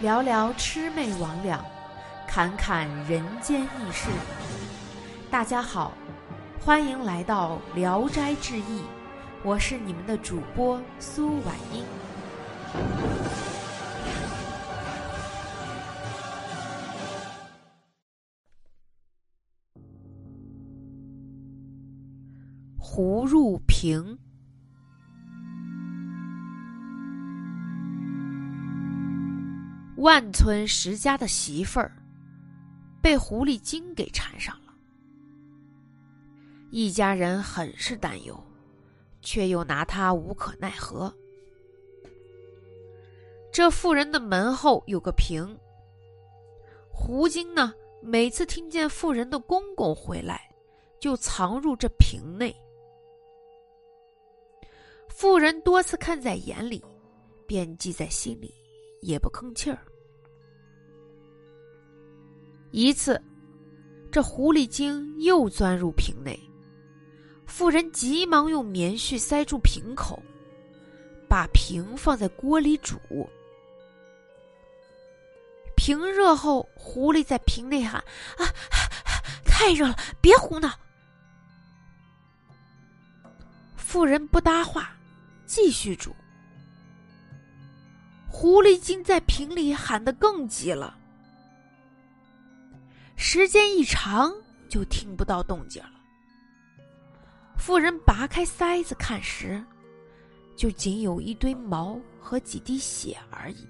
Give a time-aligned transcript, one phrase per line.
[0.00, 1.58] 聊聊魑魅魍魉，
[2.28, 4.08] 侃侃人间轶事。
[5.30, 5.92] 大家好，
[6.60, 8.80] 欢迎来到《聊斋志异》，
[9.44, 11.84] 我是你们的主播苏婉英。
[22.78, 24.18] 胡入平。
[30.02, 31.92] 万村十家的媳妇儿
[33.00, 34.74] 被狐狸精给缠上了，
[36.72, 38.36] 一家人很是担忧，
[39.20, 41.14] 却又拿他无可奈何。
[43.52, 45.56] 这妇人的门后有个瓶，
[46.90, 47.72] 狐精呢，
[48.02, 50.52] 每次听见妇人的公公回来，
[50.98, 52.52] 就藏入这瓶内。
[55.08, 56.84] 妇人多次看在眼里，
[57.46, 58.52] 便记在心里，
[59.00, 59.78] 也不吭气儿。
[62.72, 63.22] 一次，
[64.10, 66.38] 这狐狸精又钻入瓶内，
[67.46, 70.22] 妇人急忙用棉絮塞住瓶口，
[71.28, 72.98] 把瓶放在锅里煮。
[75.76, 78.02] 瓶热后，狐狸在瓶内喊
[78.38, 78.48] ：“啊，
[79.44, 80.72] 太热了，别胡闹！”
[83.76, 84.96] 妇人不搭话，
[85.44, 86.16] 继续煮。
[88.28, 90.98] 狐狸精在瓶里喊得更急了。
[93.24, 94.34] 时间一长，
[94.68, 95.92] 就听不到动静了。
[97.56, 99.62] 妇人拔开塞子看时，
[100.56, 103.64] 就仅有一堆毛和几滴血而已。